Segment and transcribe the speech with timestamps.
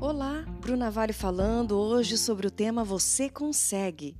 [0.00, 4.16] Olá, Bruna Vale falando hoje sobre o tema Você Consegue.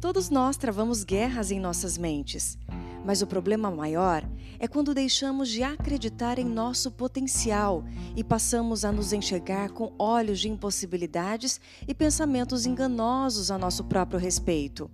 [0.00, 2.56] Todos nós travamos guerras em nossas mentes,
[3.04, 4.22] mas o problema maior
[4.60, 7.82] é quando deixamos de acreditar em nosso potencial
[8.14, 14.20] e passamos a nos enxergar com olhos de impossibilidades e pensamentos enganosos a nosso próprio
[14.20, 14.88] respeito.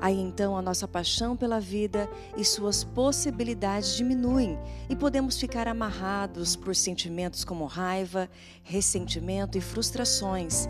[0.00, 4.58] Aí então a nossa paixão pela vida e suas possibilidades diminuem
[4.88, 8.30] e podemos ficar amarrados por sentimentos como raiva,
[8.62, 10.68] ressentimento e frustrações.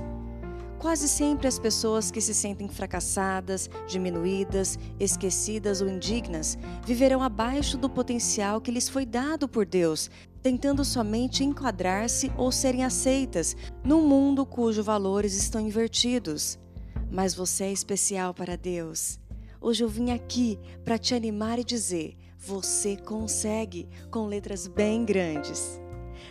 [0.78, 7.90] Quase sempre as pessoas que se sentem fracassadas, diminuídas, esquecidas ou indignas viverão abaixo do
[7.90, 10.08] potencial que lhes foi dado por Deus,
[10.40, 16.58] tentando somente enquadrar-se ou serem aceitas num mundo cujos valores estão invertidos
[17.10, 19.18] mas você é especial para Deus.
[19.60, 25.80] Hoje eu vim aqui para te animar e dizer: você consegue, com letras bem grandes.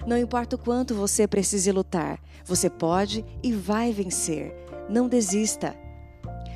[0.05, 4.53] Não importa o quanto você precise lutar, você pode e vai vencer.
[4.89, 5.75] Não desista.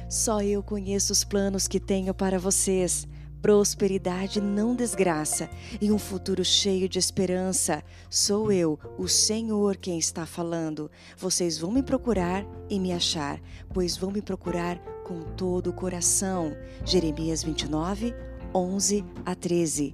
[0.10, 3.08] Só eu conheço os planos que tenho para vocês
[3.42, 5.50] prosperidade não desgraça
[5.82, 7.84] e um futuro cheio de esperança.
[8.10, 10.92] Sou eu, o Senhor, quem está falando.
[11.18, 13.42] Vocês vão me procurar e me achar,
[13.74, 14.80] pois vão me procurar
[15.12, 16.56] com todo o coração.
[16.86, 18.16] Jeremias 29,
[18.56, 19.94] 11 a 13.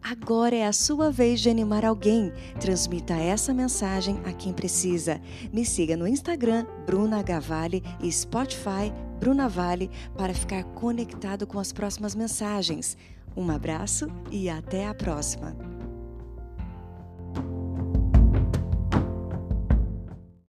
[0.00, 2.32] Agora é a sua vez de animar alguém.
[2.60, 5.20] Transmita essa mensagem a quem precisa.
[5.52, 11.72] Me siga no Instagram, Bruna Gavale e Spotify, Bruna Vale, para ficar conectado com as
[11.72, 12.96] próximas mensagens.
[13.36, 15.71] Um abraço e até a próxima!